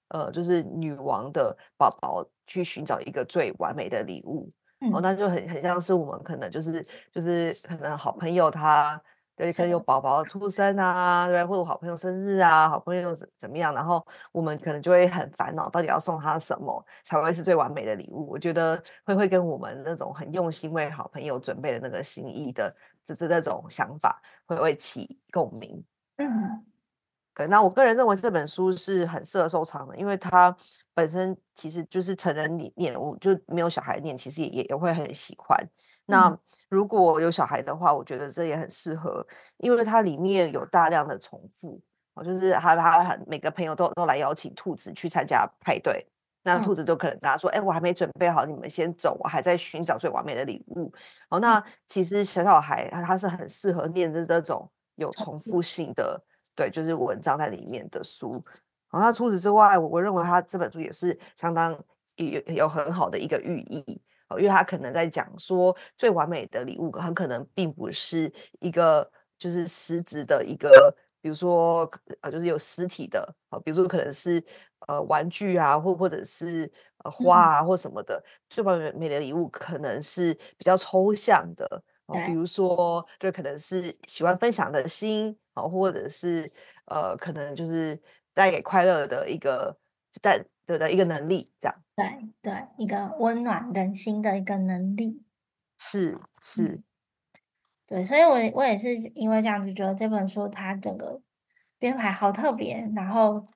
[0.07, 4.49] 呃，就是女王的宝宝去寻找一个最完美的礼物，
[4.93, 6.81] 哦，那就很很像是我们可能就是
[7.11, 9.01] 就是可能好朋友他。
[9.39, 18.29] 对，可能有宝宝出生啊，对，或者好朋友生日啊，好朋友怎怎么样，然后我们可能就会很烦恼，到底要送他什么才会是最完美的礼物？
[18.29, 22.75] 我觉得会会跟我们那种很用心为好朋友准备的那个心意的
[23.05, 25.81] 这这那种想法会会起共鸣。
[26.17, 26.65] 嗯，
[27.33, 30.53] 对，那我个人认为这本书是很适合收藏的，因为它
[30.93, 35.57] 本身其实就是成人念，我就没有小孩念，其实也也会很喜欢。
[36.09, 36.37] 那
[36.69, 39.25] 如果有小孩的话，我觉得这也很适合，
[39.57, 41.79] 因为它里面有大量的重复，
[42.15, 46.05] 哦，就是他他每个朋友都都来邀请兔子去参加派对，
[46.43, 50.91] 那兔子就可能跟他说：“哎，我还没准备好，你们先走，我还在寻找最完美的礼物。”
[51.29, 56.19] 哦，那其实小小孩他他是很适合念这这种有重复性的，
[56.55, 58.31] 对，就是文章在里面的书。
[58.89, 61.77] 哦，那除此之外，我我认为他这本书也是相当
[62.15, 64.01] 有有很好的一个寓意。
[64.37, 71.89] 因为他可能在讲说，最完美的礼物很可能并不是一个就是实质的一个，比如说
[72.21, 74.43] 呃，就是有实体的啊，比如说可能是
[74.87, 76.71] 呃玩具啊，或或者是
[77.03, 78.21] 呃花啊或什么的。
[78.49, 86.51] 最完美的礼物可能是比较抽象的啊，比如说对，可能是喜欢分享的心啊，或者是
[86.85, 87.99] 呃，可能就是
[88.33, 89.75] 带给快乐的一个
[90.21, 91.83] 带对的一个能力这样。
[91.95, 95.23] 对对，一个温暖人心的一个能力，
[95.75, 96.83] 是是，
[97.87, 101.23] 对，所以我我也是因为这样子觉得这本书它整个
[101.79, 103.47] 编排好特别，然后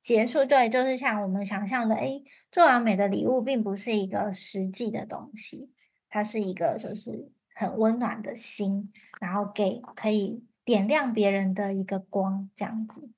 [0.00, 5.70] 结束对，就是像我们想象的，哎，做完美的礼物并不是一个实际的东西，
[6.08, 13.10] 它是一个就是很温暖的心，然后给可以点亮别人的一个光，这样子，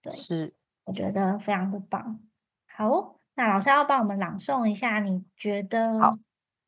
[0.00, 2.20] 对，是，我觉得非常的棒，
[2.76, 3.20] 好。
[3.36, 5.98] 那老师要帮我们朗诵一下，你觉得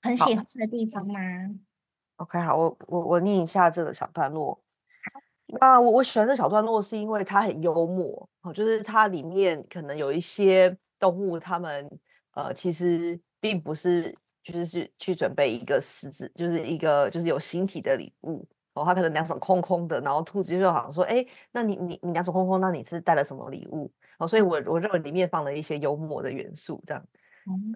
[0.02, 1.20] 很喜欢的地方吗
[2.16, 4.60] ？OK，好，我我我念一下这个小段落。
[5.60, 11.88] 那我我喜欢这小段落是因为它很幽默哦，就是它里面可能有一些动物，它们
[12.32, 23.88] 呃其实并不是就是去去准备一个实质，就是一个就是有形体的礼物哦，它可能两手空空的，然后兔子就好像说，哎，那你你你两手空空，那你是带了什么礼物？
[24.18, 27.02] 哦，所以我我认为里面放了一些幽默的元素，这样。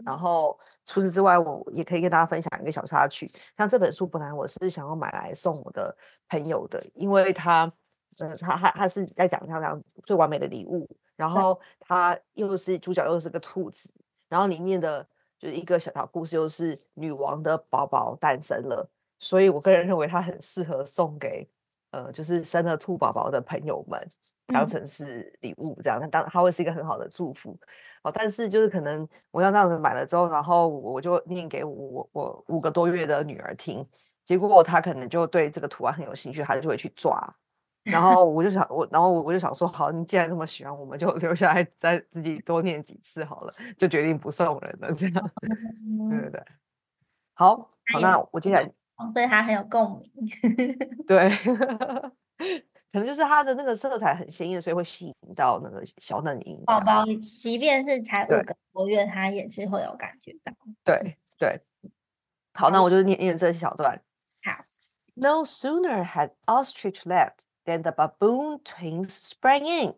[0.04, 3.30] 然后除此之外，我也可以跟大家分享一个小插曲。
[3.56, 5.96] 像这本书本来我是想要买来送我的
[6.28, 7.70] 朋友的，因为他，
[8.18, 13.94] 呃，他他他是在讲他讲最完美的礼物，然后他又是主角又是个兔子，
[14.28, 15.06] 然后里面的
[15.38, 21.48] 就是一个小小故事，又是女王的宝宝诞生了，所以我个人认为它很适合送给。
[21.90, 24.00] 呃，就是生了兔宝宝的朋友们，
[24.46, 27.58] 当成是礼物这样，那当它会是一个很好的祝福
[28.02, 28.12] 哦。
[28.14, 33.84] 但是就是可能我要这样子买了之后，然后我就念给我我五个多月的女儿听，
[34.24, 37.18] 结果她可能就对这个图案很有兴趣，她就会去抓。
[37.82, 45.30] 然后我就想我，然后我就想说，好，你既然这么喜欢，我们就 留下来再自己多念几次好了，就决定不送人了这样。
[46.10, 46.44] 对对对，
[47.34, 47.56] 好
[47.92, 48.79] 好，那我接下来。
[49.13, 51.29] 所以它很有共鸣，对，
[52.91, 57.03] 可能就是它的那个色彩很鲜艳，所以会吸引到那个小嫩婴宝宝。
[57.37, 60.53] 即便是才五个多月，他也是会有感觉到。
[60.83, 61.61] 对对，
[62.53, 64.01] 好，那我就念念这小段。
[64.43, 64.63] 好，
[65.15, 69.95] No sooner had ostrich left than the baboon twins sprang in.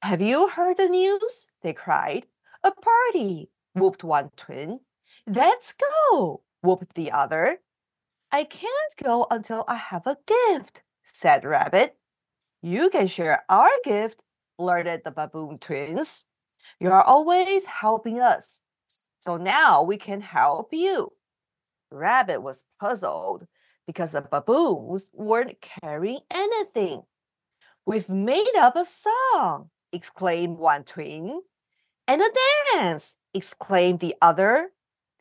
[0.00, 1.46] Have you heard the news?
[1.62, 2.24] They cried.
[2.62, 3.50] A party!
[3.74, 4.80] Whooped one twin.
[5.26, 6.42] Let's go!
[6.60, 7.60] Whooped the other.
[8.31, 11.97] I can't go until I have a gift, said Rabbit.
[12.61, 14.23] You can share our gift,
[14.57, 16.25] blurted the baboon twins.
[16.79, 18.61] You're always helping us,
[19.19, 21.13] so now we can help you.
[21.89, 23.47] Rabbit was puzzled
[23.85, 27.03] because the baboons weren't carrying anything.
[27.85, 31.41] We've made up a song, exclaimed one twin.
[32.09, 32.29] And a
[32.73, 34.71] dance, exclaimed the other.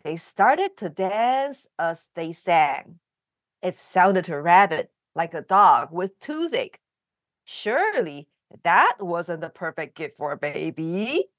[0.06, 3.00] They started to dance as they sang.
[3.62, 6.80] It sounded to Rabbit like a dog with toothache.
[7.46, 8.28] Surely
[8.64, 11.30] that wasn't the perfect gift for a baby.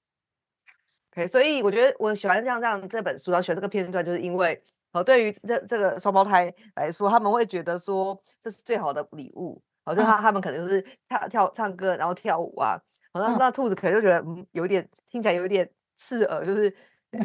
[1.12, 9.60] OK，所以我觉得我喜欢像这样这本书，然后选这个片段，就是因为呃，对于这这个双胞胎来说，他们会觉得说这是最好的礼物。
[9.84, 12.80] 好，就他他们可能就是跳跳唱歌，然后跳舞啊。
[13.12, 16.74] 好，那那兔子可能就觉得嗯，有点听起来有点刺耳，就是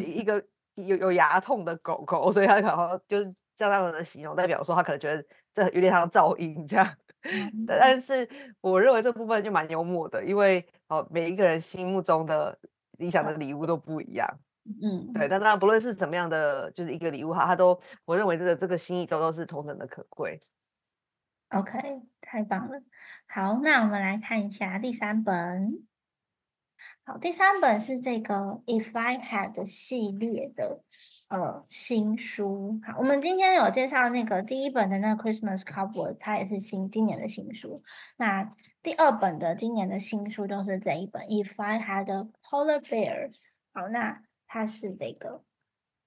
[0.03, 0.43] 一个
[0.74, 3.34] 有有牙痛的狗狗，所以他然后就是。
[3.54, 6.96] 这样的形容代表说，他可能觉得这有点像噪音这样。
[7.68, 8.28] 但是
[8.62, 12.58] 我认为这部分就蛮幽默的，因为哦，每一个人心目中的
[12.92, 14.26] 理想的礼物都不一样。
[14.64, 15.28] 嗯，对。
[15.28, 20.40] 但当然，不论是什么样的，就是一个礼物哈，他都我认为这个这个心意都都是同等的可贵。
[21.50, 22.82] OK，太棒了。
[23.28, 25.86] 好，那我们来看一下第三本。
[27.04, 30.82] 好，第三本是这个 If I Had 系列的。
[31.28, 37.82] 呃，新书好，我们今天有介绍那个第一本的那个 Christmas Cowboy，它也是新今年的新书。
[38.18, 43.32] 那第二本的今年的新书就是这一本 If I Had a Polar Bear。
[43.72, 45.42] 好，那它是这个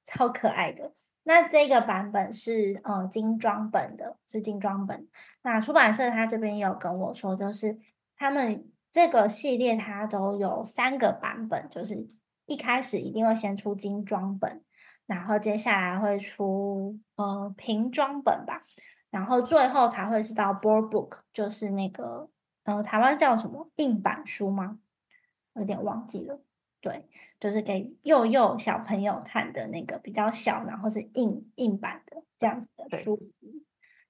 [0.05, 0.93] 超可爱的。
[1.23, 5.07] 那这个版本是呃精装本的，是精装本。
[5.41, 7.79] 那出版社他这边有跟我说，就是
[8.15, 12.07] 他们这个系列它都有三个版本，就是
[12.45, 14.63] 一开始一定会先出精装本。
[15.05, 18.61] 然后接下来会出呃瓶装本吧，
[19.09, 22.29] 然后最后才会是到 board book，就是那个
[22.63, 24.79] 呃台湾叫什么硬板书吗？
[25.55, 26.41] 有点忘记了。
[26.79, 27.05] 对，
[27.37, 33.19] 就是给幼幼小朋友看的那个比较小，然后是硬硬板的这样子的书。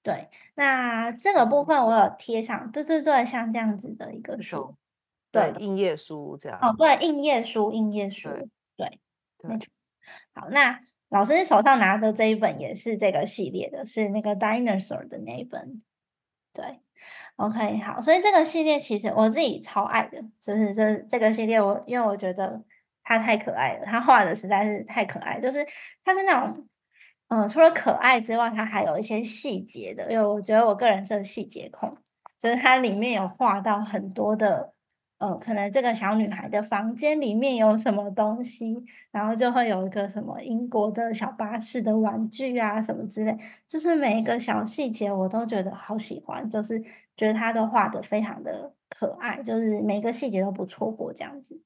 [0.06, 4.76] 对，那这个部分我有贴上，对对对，像这样子的一个书，
[5.32, 6.60] 对，硬页书这样。
[6.62, 8.30] 哦，对，硬页书，硬页书，
[8.78, 9.00] 对，
[9.42, 9.66] 没错。
[10.36, 15.82] 好，那老师手上拿的这一本也是这个系列的，是那个 dinosaur 的那一本。
[16.54, 16.82] 对
[17.38, 22.64] ，OK，好，所以这个系列其实我自己超爱的，就是这这个系列，我因为我觉得
[23.04, 25.66] 它太可爱了，它画的实在是太可爱，就是
[26.04, 26.68] 它是那种，
[27.28, 31.98] 嗯，除了可爱之外，它还有一些细节的，因为我觉得我个人是细节控，
[32.40, 34.74] 就是它里面有画到很多的。
[35.18, 38.76] 呃，可能这个小女孩的房间里面有什么东西，
[39.12, 43.34] 然后就会有一个什么英国的小巴士的玩具啊，什么之类，
[43.66, 46.78] 就是每一个小细节我都觉得好喜欢，就是
[47.16, 51.58] 觉得它都画的非常的可爱，就是每个细节都不错过这样子。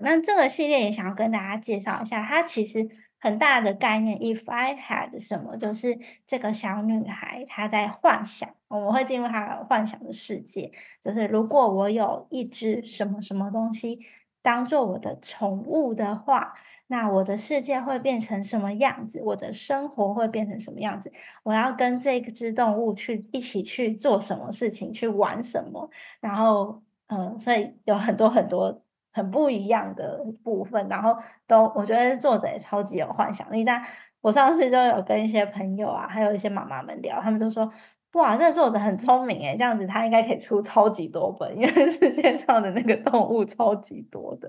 [0.00, 2.88] 那这个系列也想要跟大家介绍一下，它其实。
[3.26, 10.70] 很大的概念，If I had 什么，就是这个小女孩她在幻想，我们会进入她幻想的世界，
[11.02, 13.98] 就是如果我有一只什么什么东西
[14.42, 16.54] 当做我的宠物的话，
[16.86, 19.20] 那我的世界会变成什么样子？
[19.24, 21.10] 我的生活会变成什么样子？
[21.42, 25.90] 我要跟这只动物去一起去做什么事情，去玩什么？
[26.20, 28.85] 然后，嗯，所以有很多很多。
[29.16, 33.64] 很不一样的部分，然后都我觉得作者也超级有幻想力。
[33.64, 33.82] 但
[34.20, 37.70] 我上次就有跟一些朋友啊，还有一些妈妈们聊，他们都说
[38.12, 44.48] ：“哇，那作者很聪明诶，这样子他应该可以出超级多本，因为 世界上的那个动物超级多的。”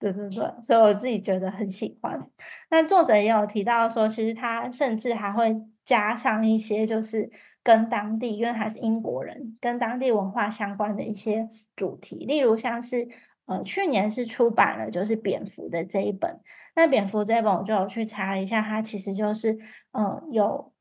[0.00, 2.20] 对对对，所以我自己觉得很喜欢。
[2.70, 7.30] 那作者也有提到说，其实他甚至还会加上一些，就是
[7.62, 13.06] 跟当地，因为他是英国人，跟当地文化相关的一些主题，例如像是。
[13.50, 16.38] 呃，去年是出版了，就是蝙蝠的这一本。
[16.76, 19.58] 那蝙蝠这一本，我就有去查了一下，它其实就是，
[19.90, 20.72] 嗯，有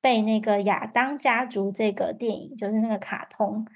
[0.00, 3.66] 被那个亚当家族这个电影，就是那个卡通，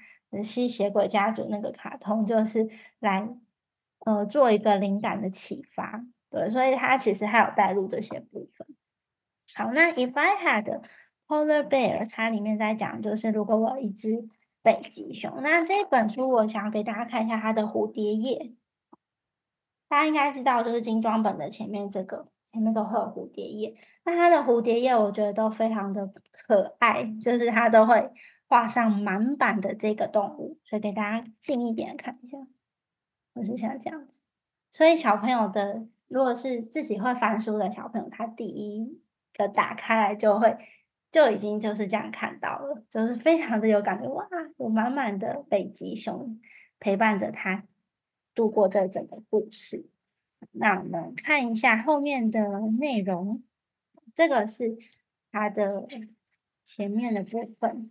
[0.41, 3.27] 吸血鬼家族那个卡通，就是来，
[4.05, 6.05] 呃，做一个灵感的启发。
[6.29, 8.65] 对，所以它其实还有带入这些部分。
[9.53, 10.81] 好，那 If I had
[11.27, 14.29] polar bear，它里面在讲，就是如果我一只。
[14.69, 18.53] 北极熊，那这本书我想要给大家看一下它的蝴蝶页。
[19.87, 23.75] 大家应该知道，就是精装本的前面这个前面都会有蝴蝶页。
[24.05, 28.11] 那它的蝴蝶页我觉得都非常的可爱，就是它都会
[28.47, 32.37] 画上满版的这个动物，所以给大家近一点看一下，
[33.33, 34.19] 我是像这样子。
[34.69, 39.01] 所以小朋友的，如果是自己会翻书的小朋友，他第一
[39.33, 40.55] 个打开来就会。
[41.11, 44.27] 就已经就是这样看到了，就是非常的有感觉哇！
[44.57, 46.39] 有满满的北极熊
[46.79, 47.63] 陪伴着他
[48.35, 49.87] 度过这整个故事。
[50.51, 52.39] 那我们看一下后面的
[52.79, 53.41] 内容，
[54.13, 54.77] 这个是
[55.31, 55.87] 它的
[56.63, 57.89] 前面的部分。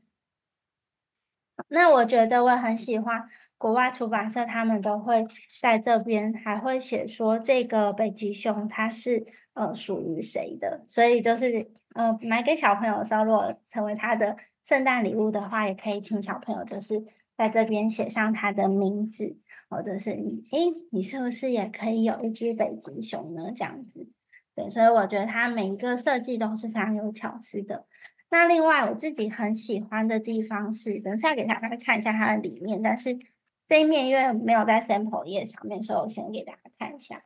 [1.67, 5.27] 那我觉得我很喜欢国外出版社，他们都会
[5.61, 11.69] 在这边还会写说这个北极熊它是呃属于谁的，所以就是。
[11.99, 17.05] 呃，买给小朋友的时候，如果成为他的圣诞礼物的话，也可以请小朋友就是
[17.37, 19.37] 在这边写上他的名字，
[19.69, 23.51] 或者是你，诶，你是不是也可以有一只北极熊呢？
[23.53, 24.09] 这样子，
[24.55, 27.85] 对，所以我觉得它每一个设计都是非常有巧思的。
[28.31, 33.19] 那另外我自己很喜欢的地方是，等下给大家看一下它的里面，但是
[33.67, 37.25] 这一面因为没有在 sample 页上面，所以我先给大家看一下。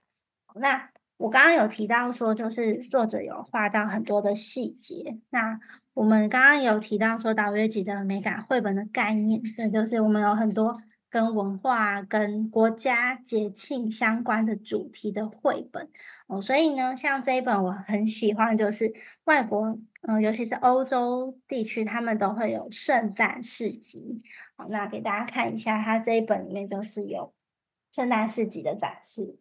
[0.55, 0.91] 那
[1.23, 5.17] 我刚刚有提到说，就是作者有画到很多的细节。
[5.31, 5.61] 那
[5.95, 15.89] 我们刚刚有提到说，导约集的美感绘本的概念，对，就是我们有很多跟文化、跟国家节庆相关的主题的绘本
[16.27, 16.43] 哦。
[16.43, 18.93] 所以呢，像这一本我很喜欢，就是
[19.27, 24.23] 外国，嗯，尤其是欧洲地区，他们都会有圣诞市集。
[24.57, 27.33] 好，那给大家看一下，它这一本里面就是有
[27.93, 29.39] 圣诞市集的展示。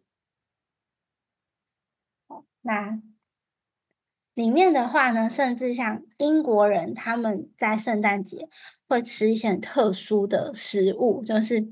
[2.62, 3.00] 那
[4.34, 8.48] 里面的话呢，甚至像英国人，他们在圣诞节
[8.88, 11.68] 会吃一些很特殊的食物，就是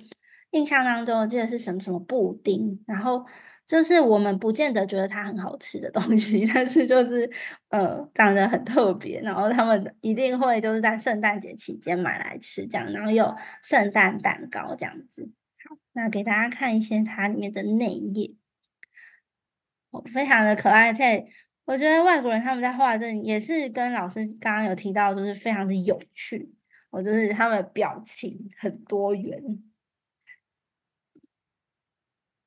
[0.50, 3.24] 印象当中我记得是什么什么布丁，然后
[3.66, 7.30] 就是我们不见得觉得它很好吃的东西，但是就是
[7.68, 15.30] 呃长得很特别，然后他们一定会就是在圣诞节期间买来吃这样，然后有圣诞蛋糕这样子。
[15.66, 18.34] 好，那给大家看一些它里面的内页。
[20.12, 21.26] 非常的可爱，而且
[21.64, 26.54] 我觉得外国人他们在画这也是跟老师刚刚有提到，就是非常的有趣。
[26.90, 29.62] 我就是他们的表情很多元。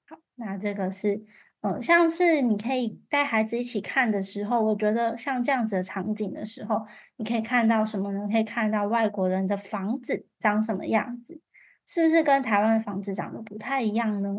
[0.05, 1.23] 好，那这个是，
[1.61, 8.27] 嗯，像是你可以带孩子一起看的时候，我觉得像这样子的场景的时候，你可以看到什么呢？
[8.29, 11.39] 可以看到外国人的房子长什么样子，
[11.87, 14.29] 是不是跟台湾的房子长得不太一样呢？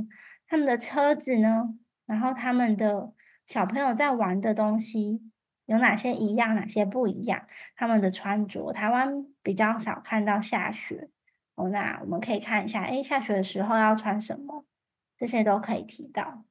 [0.46, 1.74] 他们的车子呢？
[2.06, 3.12] 然后他们的
[3.46, 5.30] 小朋友在玩的东西
[5.66, 7.46] 有哪些一样，哪些不一样？
[7.74, 11.10] 他们的穿着，台湾比较少看到下雪
[11.54, 11.68] 哦。
[11.68, 14.66] 那我们可以看一下，哎，下雪的时候要穿什么？
[15.16, 16.44] 这些都可以提到。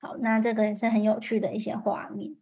[0.00, 2.36] 好，那这个也是很有趣的一些画面。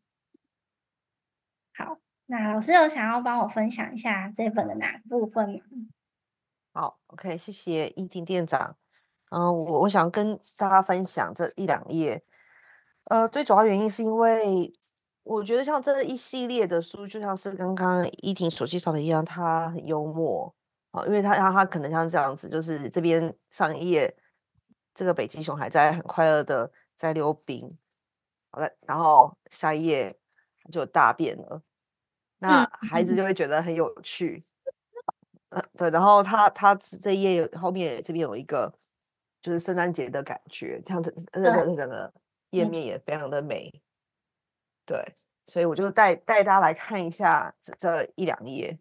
[1.74, 5.60] 好，那老师有想要帮我分享一下这本的哪个部分吗？
[6.72, 8.76] 好，OK，谢谢易静店长。
[9.30, 12.22] 嗯，我我想跟大家分享这一两页，
[13.04, 14.72] 呃，最主要原因是因为
[15.24, 20.54] 我觉得像这一系列的书，就像是刚刚依婷所介绍的一样，它很幽默
[20.92, 24.16] 啊，因为它它它可能像这样子，就是这边上一页，
[24.94, 27.76] 这个北极熊还在很快乐的在溜冰，
[28.50, 30.18] 好了，然后下一页
[30.72, 31.62] 就大便了，
[32.38, 34.42] 那孩子就会觉得很有趣。
[35.50, 38.72] 呃，对，然后他他这一页后面这边有一个
[39.40, 42.12] 就是圣诞节的感觉，这样子，整个整个
[42.50, 43.82] 页面也非常的美。
[44.84, 45.14] 对，
[45.46, 48.78] 所以我就带带大家来看一下这这一两页。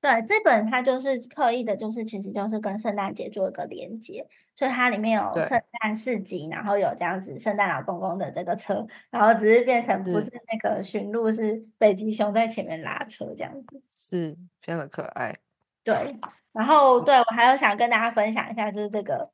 [0.00, 15.38] 对，这本它就是刻意的，就是其实就是跟圣诞节做一个连接，所以它里面有圣诞市集，然后有这样子圣诞老公公的这个车，然后只是变成不是那个驯鹿，是北极熊在前面拉车这样子，是非常的可爱。
[15.84, 16.18] 对，
[16.50, 19.30] 然后对我还有想跟大家分享一下，就是这个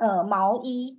[0.00, 0.98] 呃毛衣，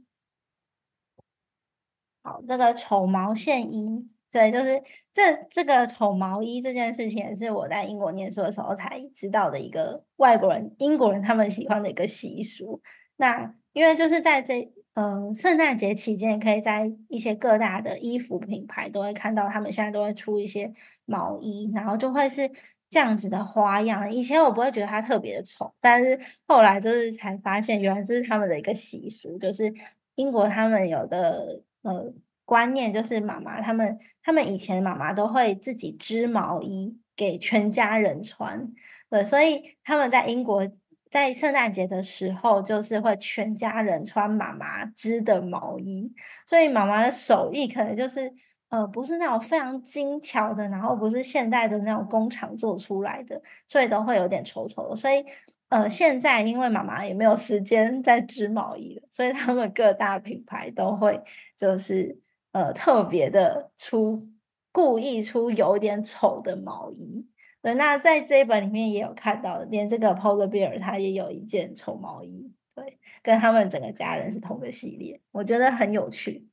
[2.23, 4.07] 好，这个丑毛线衣。
[4.31, 4.81] 对，就是
[5.11, 12.81] 这这个丑毛衣这件事情，是我在英国念书的时候才知道的一个外国人、英国人他们喜欢的一个习俗。
[13.17, 20.71] 那因为就是在这嗯圣诞节期间，可以在一些各大的衣服品牌都会看到，他们现在都会出一些
[21.03, 22.49] 毛衣，然后就会是
[22.91, 24.13] 这样子的花样。
[24.13, 29.73] 以前我不会觉得它特别的丑，但是后来就是才发现，原来这是他们的一个习俗，就是
[30.13, 32.13] 英国他们有的呃。
[32.43, 38.69] 观念就是妈妈他们，他们以前妈妈都会自己织毛衣给全家人穿，
[39.09, 40.69] 对，所以他们在英国
[41.09, 46.11] 在圣诞节的时候，就是会全家人穿妈妈织的毛衣，
[46.45, 48.29] 所以妈妈的手艺可能就是
[48.71, 54.95] 呃不是那种非常精巧的，然后不是现代的那种工厂做出来的，所以都会有点丑丑的。
[54.95, 55.23] 所以
[55.69, 61.21] 呃现在因为妈妈也没有时间在织毛衣了，所以他们各大品牌都会
[61.55, 62.17] 就是。
[62.53, 64.27] 呃，特别的出，
[64.73, 67.25] 故意出有点丑的毛衣。
[67.61, 72.51] 对，那在这一本里面也有看到，连这个 Polar Bear 他也有一件丑毛衣。
[72.75, 76.45] 对，跟他们整个家人是同个系列，我觉得很有趣。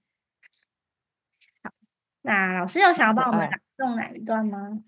[2.23, 4.83] 好，那老师有想要帮我们朗诵哪一段吗？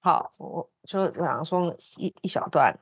[0.00, 2.78] 好，我就朗诵一一小段。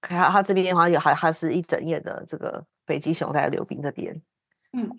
[0.00, 4.20] 看他这边的话有还还是一整页的这个北极熊在溜冰这边。
[4.72, 4.90] 嗯。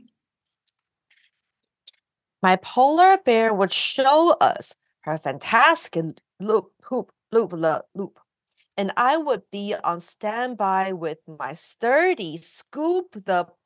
[2.42, 8.20] My polar bear would show us her fantastic loop, hoop, loop, loop,
[8.76, 13.57] and I would be on standby with my sturdy scoop the poop.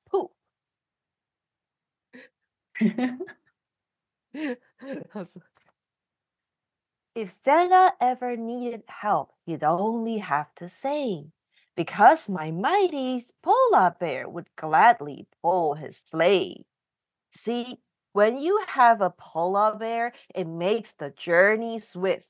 [7.14, 11.26] if Santa ever needed help, he'd only have to say,
[11.76, 16.64] because my mighty polar bear would gladly pull his sleigh.
[17.30, 17.78] See,
[18.12, 22.28] when you have a polar bear, it makes the journey swift,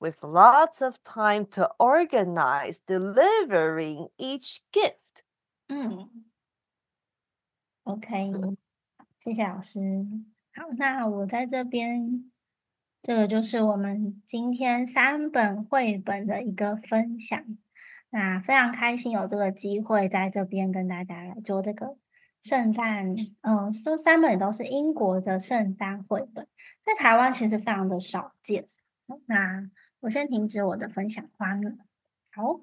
[0.00, 5.22] with lots of time to organize delivering each gift.
[5.70, 6.02] Hmm.
[6.02, 6.24] 嗯
[7.84, 8.56] ，OK，
[9.24, 9.80] 谢谢老师。
[10.54, 12.30] 好，那我在这边，
[13.02, 17.42] 这个就是我们今天三本绘本的一个分享。
[18.10, 21.96] 那非常开心有这个机会在这边跟大家来做这个。
[22.42, 26.46] 圣诞，嗯，这三本都是英国的圣诞绘本，
[26.84, 28.68] 在台湾其实非常的少见。
[29.24, 29.70] 那
[30.00, 31.78] 我先停止我的分享画面。
[32.30, 32.60] 好，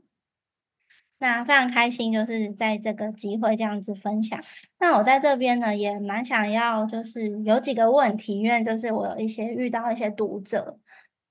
[1.22, 4.38] 那非常开心，就是在这个机会这样子分享。
[4.80, 10.78] 那我在这边呢，也蛮想要，就是有几个问题，因为就是我有一些遇到一些读者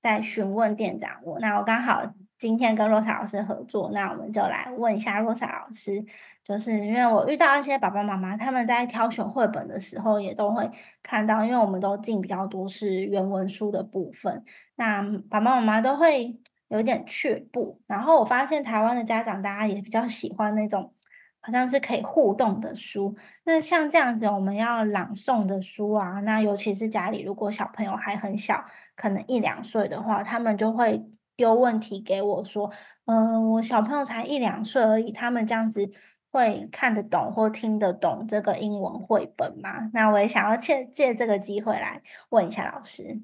[0.01, 2.11] 在询问店长我，那我刚好。
[2.41, 6.03] 今天跟若莎老师合作，那我们就来问一下若莎老师，
[6.43, 10.67] 就是因为我遇到一些爸爸妈妈，他们在挑选绘本的时候，也都会
[11.03, 14.43] 看到，因为我们都进比较多是原文书的部分，
[14.75, 16.35] 那爸爸妈妈都会
[16.71, 17.79] 有点却步。
[17.85, 20.93] 然后我发现台湾的家长，大家也比较喜欢那种
[21.41, 23.15] 好像是可以互动的书。
[23.43, 28.65] 那像这样子，我们要朗诵的书啊，那尤其是家里如果小朋友还很小，
[28.95, 31.05] 可能一两岁的话，他们就会。
[31.37, 32.71] 丢问题给我说，
[33.05, 35.89] 嗯，我小朋友才一两岁而已，他们这样子
[36.29, 39.89] 会看得懂或听得懂这个英文绘本吗？
[39.91, 43.23] 那我也想要借借这个机会来问一下老师。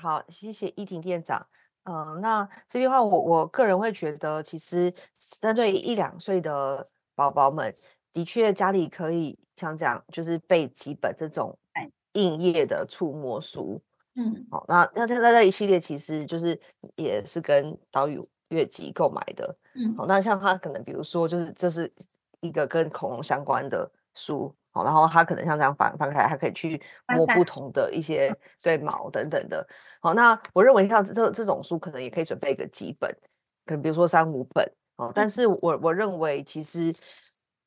[0.00, 1.48] 好，谢谢依婷店长。
[1.90, 4.94] 嗯，那这边话，我我个人会觉得，其实
[5.40, 6.86] 针对一两岁的
[7.16, 7.74] 宝宝们，
[8.12, 11.58] 的确家里可以像这样，就是备几本这种
[12.12, 13.82] 硬页的触摸书。
[14.14, 16.60] 嗯，好，那那那那一系列其实就是
[16.94, 18.20] 也是跟岛屿
[18.50, 21.92] 乐集购买的，嗯，好，那像他可能比如说就是这是
[22.40, 29.66] 一个跟恐龙相关的书，好，然后他可能像这样翻翻开，他可以去摸不同的一些对毛等等的，
[30.00, 33.10] 好，那我认为像这这种书可能也可以准备个几本，
[33.66, 34.64] 可能比如说三五本，
[34.96, 36.94] 哦，但是我我认为其实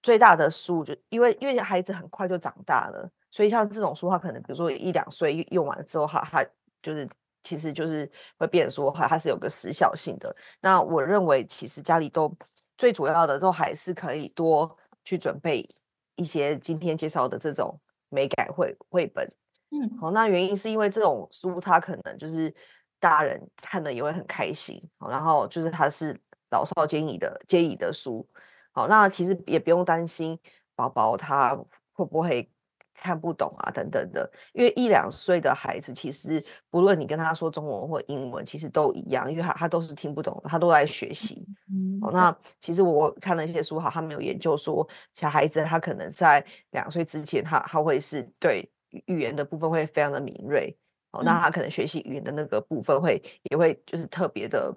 [0.02, 6.46] 最大的书就因为因为孩子很快就长大了，所以像这种书，他可能比如说一两岁用完了之后，他他
[6.82, 7.08] 就是
[7.44, 10.34] 其实就是会变说，它它是有个时效性的。
[10.62, 12.34] 那我认为其实家里都
[12.78, 15.68] 最主要的都还是可以多去准备
[16.16, 19.28] 一些今天介绍的这种美感绘绘本。
[19.72, 22.54] 嗯，好，那原因是因为这种书它可能就是
[23.00, 26.16] 大人看了也会很开心，好，然后就是它是
[26.52, 28.28] 老少皆宜的皆宜的书，
[28.72, 30.40] 好，那其实也不用担心
[30.76, 31.58] 宝宝他
[31.92, 32.52] 会不会
[32.96, 41.46] 看不懂啊等等的，因为一两岁的孩子其实不论你跟他说中文或英文，其实都一样，因为他他都是听不懂，他都在学习。
[41.72, 50.76] 嗯，哦，那其实我看了一些书，哈，他们有研究说，小孩子他可能在两岁之前，他他会是对语语言的部分会非常的敏锐，
[51.12, 54.74] 哦，那嗯他可能学习语言的那个部分会也会就是特别的，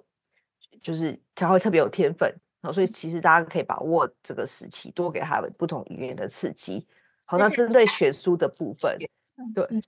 [0.81, 6.85] 就是他会特别有天分，哦，所以其实大家可以把握这个时期，多给他们不同语言的刺激。
[7.27, 8.97] 好，那针对选书的部分，
[9.53, 9.81] 对嗯，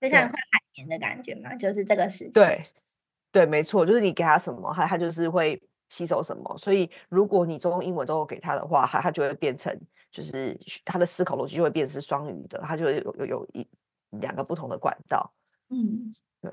[0.00, 2.30] 就像对快海绵的感觉嘛，就是这个时期。
[2.30, 2.60] 对，
[3.32, 6.56] 对，没错，就是你给他什么，他他就是会吸收什么。
[6.58, 9.74] 所以如果你中英文都有给他的话，他他就会变成，
[10.12, 10.54] 就是
[10.84, 13.66] 他的思考逻辑就会变成是双语的，他就会有有有一
[14.20, 15.32] 两个不同的管道。
[15.70, 16.12] 嗯
[16.42, 16.52] 对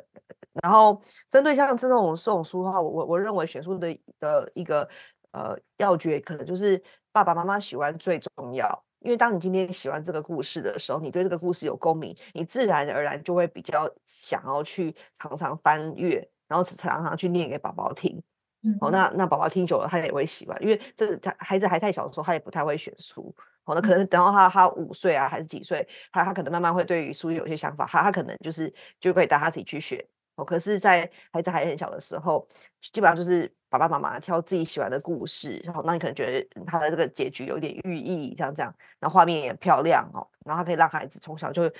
[0.64, 4.88] 然后针对像这种这种书的话，我我我认为选书的的一个
[5.32, 8.86] 呃要诀，可能就是爸爸妈妈喜欢最重要。
[9.02, 18.22] 因为当你今天喜欢这个故事的时候，你对这个故事有共鸣，你自然而然就会比较想要去常常翻阅，然后常常去念给宝宝听。
[18.64, 23.34] 嗯，哦，那那宝宝听久了，他也会喜欢，因为这个他孩子还太小的时候，他也不太会选书。
[23.66, 30.04] 哦，那可能等到他他五岁啊，还是几岁，他他可能慢慢会对于书有些想法，他他可能就是就可以带他自己去选。
[30.42, 32.46] 哦，可是，在孩子还很小的时候，
[32.92, 41.72] 基本上就是爸爸妈妈挑自己喜欢的故事，然后那你可能觉得他的这个结局有点寓意，这样这样，然后画面也漂亮哦，然后他可以让孩子从小就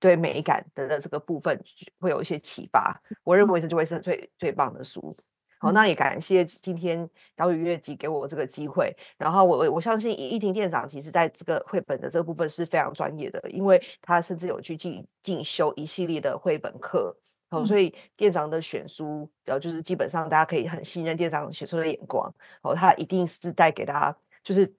[0.00, 1.56] 对美感的的这个部分
[2.00, 3.00] 会有一些启发。
[3.22, 5.14] 我认为这就会是最最棒的书。
[5.60, 8.96] 好，那也感谢今天岛屿乐集给我这个机会。
[9.16, 17.16] 然后我我我相信易易婷店长其实在这个绘本的这个部分是非常专业的，因为他甚至有去进进修一系列的绘本课。
[17.50, 22.32] 哦，嗯所以店长的选书，然后，就是基本上大家可以很信任店长选书的眼光。
[22.62, 24.72] 哦，他一定是带给大家就是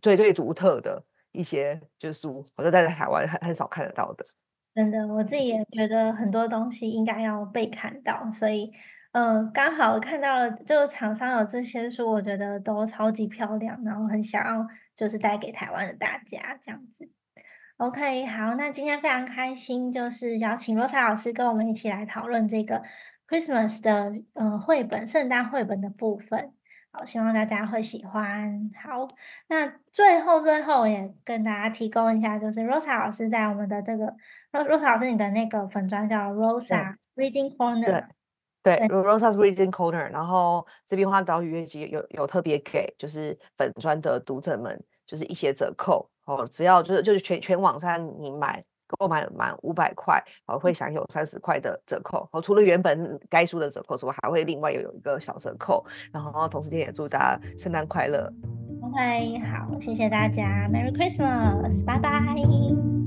[0.00, 1.02] 最最独特的
[1.32, 4.24] 一些就是书，我觉得在台湾很很少看得到的。
[4.74, 8.72] 真的，我自己也觉得很多东西应该要被看到，所以，
[9.10, 14.66] 呃，刚好看到了，就厂商有这些书，我觉得都超级漂亮，然后很想要
[14.96, 17.06] 就是带给台湾的大家这样子。
[17.78, 22.80] OK，好，那今天非常开心，就是邀请罗莎老师跟我们一起来讨论这个
[23.28, 26.52] Christmas 的呃绘本，圣诞绘本的部分。
[26.92, 28.70] 好，希望大家会喜欢。
[28.76, 29.08] 好，
[29.48, 34.04] 那最后最后也跟大家提供一下，就是 Rosa 老师在我们的这个
[34.52, 38.06] Ro- Rosa 老师你的那个粉专叫 Rosa Reading Corner，
[38.62, 58.30] 对对，Rosa's Reading Corner，然后这边花岛屿乐集有有特别给就是粉专的读者们就是一些折扣哦，只要就是就是全全网上你买购买满五百块，哦会享有三十块的折扣哦，除了原本该书的折扣之外，还会另外有有一个小折扣，然后同时也祝大家圣诞快乐。
[58.82, 63.01] OK，好，谢谢大家，Merry Christmas，拜拜。